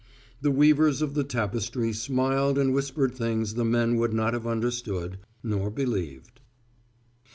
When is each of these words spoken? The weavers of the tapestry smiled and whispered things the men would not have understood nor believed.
The 0.41 0.49
weavers 0.49 1.03
of 1.03 1.13
the 1.13 1.23
tapestry 1.23 1.93
smiled 1.93 2.57
and 2.57 2.73
whispered 2.73 3.13
things 3.13 3.53
the 3.53 3.63
men 3.63 3.97
would 3.97 4.13
not 4.13 4.33
have 4.33 4.47
understood 4.47 5.19
nor 5.43 5.69
believed. 5.69 6.39